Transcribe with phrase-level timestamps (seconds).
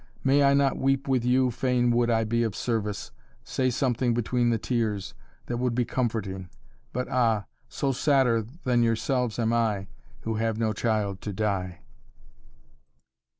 [0.23, 3.11] May I not weep with you Fain would I be of service,
[3.43, 5.13] say something Between the tears,
[5.45, 6.49] that would be comforting.
[6.91, 7.45] But ah!
[7.69, 9.85] So sadder than yourselves am I
[10.21, 11.81] Who have no child to die."